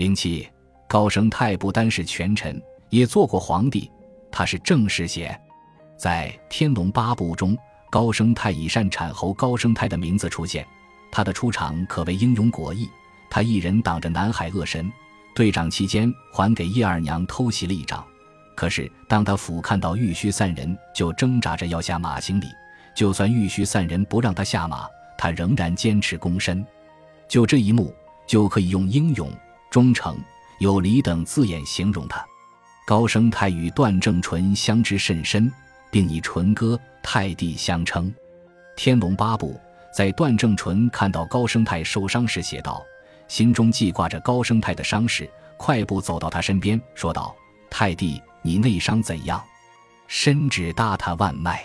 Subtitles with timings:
[0.00, 0.48] 零七，
[0.88, 2.58] 高升泰不单是权臣，
[2.88, 3.92] 也做过皇帝，
[4.32, 5.38] 他是正式贤。
[5.94, 7.54] 在《天龙八部》中，
[7.90, 10.66] 高升泰以善产侯高升泰的名字出现，
[11.12, 12.88] 他的出场可谓英勇果毅。
[13.28, 14.90] 他一人挡着南海恶神
[15.34, 18.02] 队长期间，还给叶二娘偷袭了一掌。
[18.56, 22.46] 可是当他俯看到玉虚散人，就挣扎着要下马行礼。
[22.96, 24.88] 就算玉虚散人不让他下马，
[25.18, 26.66] 他仍然坚持躬身。
[27.28, 27.94] 就这一幕，
[28.26, 29.30] 就可以用英勇、
[29.70, 30.18] 忠诚、
[30.58, 32.24] 有礼等字眼形容他。
[32.86, 35.50] 高升泰与段正淳相知甚深，
[35.90, 38.08] 并以淳哥、泰弟相称。
[38.76, 39.54] 《天龙八部》
[39.96, 42.84] 在段正淳看到高升泰受伤时写道。
[43.28, 47.32] 心中记挂着高升泰的伤势，快步走到他身边，说道
[47.70, 49.40] ：“泰弟，你内伤怎样？”
[50.08, 51.64] 伸指搭他腕脉。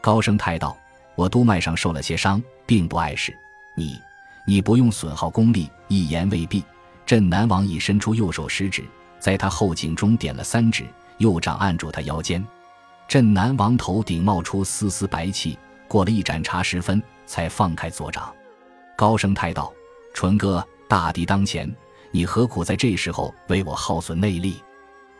[0.00, 0.76] 高升泰道
[1.16, 3.36] ：“我督脉上受了些伤，并不碍事。
[3.76, 3.98] 你，
[4.46, 6.64] 你不用损耗功力。”一言未毕，
[7.12, 8.82] 镇南王已伸出右手食指，
[9.20, 10.86] 在他后颈中点了三指，
[11.18, 12.42] 右掌按住他腰间。
[13.06, 18.32] 镇南王头顶冒出丝丝白气，过了一盏茶时分，才放开左掌。
[18.96, 19.70] 高升泰道
[20.14, 21.70] ：“淳哥。”大敌当前，
[22.12, 24.62] 你何苦在这时候为我耗损内力？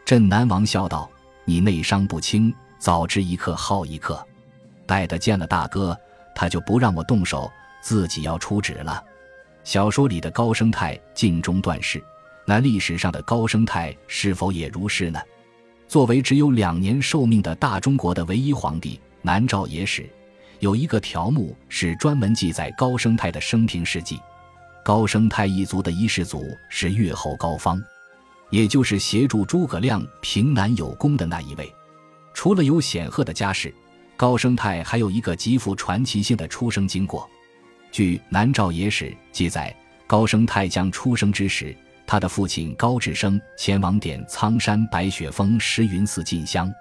[0.06, 1.10] 镇南王笑道
[1.44, 4.26] ：“你内伤不轻，早知一刻耗一刻。
[4.86, 5.94] 待得见了大哥，
[6.34, 7.52] 他就不让我动手，
[7.82, 9.04] 自己要出旨了。”
[9.64, 12.02] 小说里的高升泰尽忠断事，
[12.44, 15.20] 那历史上的高升泰是否也如是呢？
[15.86, 20.08] 作为只有两年寿命的大中国的唯一皇帝，南诏野史
[20.58, 24.18] 有一个条目是专门记载高升泰的生平事迹。
[24.84, 27.80] 高升泰一族的一世祖是越后高方，
[28.50, 31.72] 也就是协助诸葛亮平南有功的那一位。
[32.34, 33.72] 除了有显赫的家世，
[34.16, 37.28] 高升泰还有一个极富传奇性的出生经过。
[37.92, 39.72] 据《南诏野史》记载，
[40.06, 41.76] 高升泰将出生之时，
[42.06, 46.72] 他的父亲高志生前往点苍山白雪峰石云寺进香，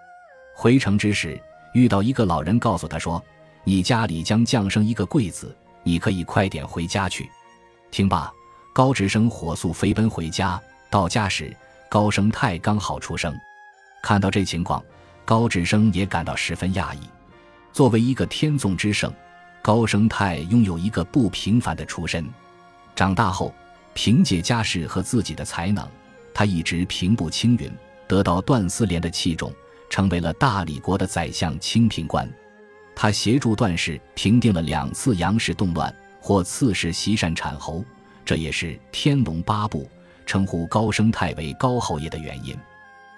[0.55, 1.37] 回城之时
[1.73, 3.21] 遇到一个老人，告诉他说
[3.65, 7.29] ：“你家里将降生一个贵子，你可以快点回家去。”
[7.91, 8.31] 听罢，
[8.73, 10.59] 高志生火速飞奔回家。
[10.89, 11.53] 到家时，
[11.89, 13.35] 高升泰刚好出生。
[14.01, 14.81] 看到这情况，
[15.25, 16.99] 高志生也感到十分讶异。
[17.73, 19.13] 作为一个天纵之圣，
[19.61, 22.25] 高升泰拥有一个不平凡的出身。
[22.95, 23.53] 长大后，
[23.93, 25.87] 凭借家世和自己的才能，
[26.33, 27.71] 他一直平步青云，
[28.07, 29.51] 得到段思廉的器重，
[29.89, 32.29] 成为了大理国的宰相清平官。
[32.95, 35.93] 他协助段氏平定了两次杨氏动乱。
[36.23, 37.83] 或刺史袭善产侯，
[38.23, 39.85] 这也是《天龙八部》
[40.23, 42.55] 称呼高升泰为高侯爷的原因。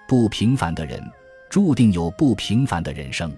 [0.08, 1.06] 不平凡的人，
[1.50, 3.30] 注定有不平凡的人生。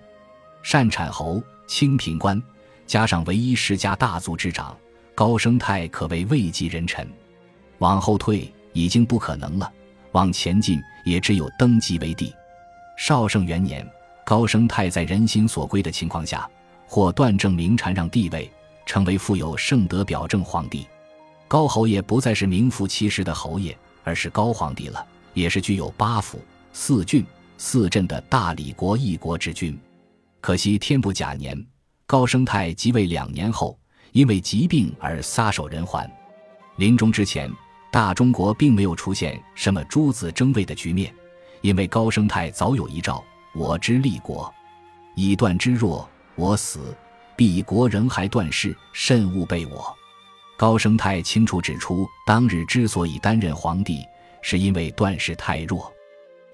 [0.63, 2.41] 善产侯、清平官，
[2.87, 4.77] 加上唯一世家大族之长，
[5.15, 7.09] 高升泰可谓位极人臣。
[7.79, 9.71] 往后退已经不可能了，
[10.13, 12.35] 往前进也只有登基为帝。
[12.97, 13.87] 绍圣元年，
[14.25, 16.49] 高升泰在人心所归的情况下，
[16.87, 18.51] 获段正明禅让帝位。
[18.87, 20.87] 成为富有圣德表正皇帝，
[21.49, 25.05] 高侯爷不再是名副其实的侯爷，而是高皇帝了，
[25.35, 26.41] 也是具有八府、
[26.73, 27.27] 四郡、
[27.59, 29.77] 四镇的大理国一国之君。
[30.41, 31.61] 可惜天不假年，
[32.09, 33.77] 高升泰即位两年后，
[34.13, 36.09] 因为疾病而撒手人寰。
[36.77, 37.51] 临终之前，
[37.91, 41.13] 大中国并没有出现什么诸子争位的局面，
[41.63, 43.25] 因为高升泰早有遗诏
[43.57, 44.53] ：“我之立国，
[45.17, 46.97] 以断之弱，我死。”
[47.35, 49.95] 必以国人还断事，慎勿背我。
[50.57, 54.03] 高升泰清楚指出，当日之所以担任皇帝，
[54.41, 55.93] 是因为段氏太弱。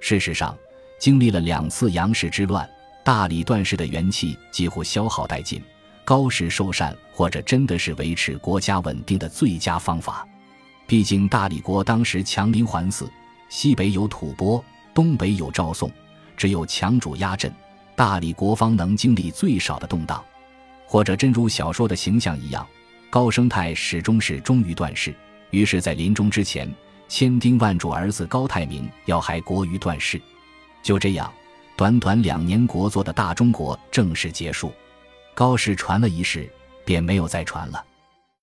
[0.01, 0.59] 事实上，
[0.99, 2.69] 经历了两次杨氏之乱，
[3.05, 5.63] 大理段氏的元气几乎消耗殆尽。
[6.05, 10.27] 高氏受禅，或者真的是维持国家稳定的最佳方法。
[10.87, 13.09] 毕竟大理国当时强邻环伺，
[13.49, 14.63] 西北有吐蕃，
[14.93, 15.91] 东北有赵宋，
[16.37, 17.55] 只有强主压阵，
[17.95, 20.23] 大理国方能经历最少的动荡。
[20.87, 22.67] 或者真如小说的形象一样，
[23.09, 25.15] 高升泰始终是忠于段氏，
[25.51, 26.71] 于是，在临终之前，
[27.09, 30.21] 千叮万嘱儿子高泰明要害国于段氏。
[30.83, 31.33] 就这样，
[31.77, 34.73] 短短两年国祚的大中国正式结束。
[35.35, 36.49] 高氏传了一世，
[36.85, 37.85] 便没有再传了。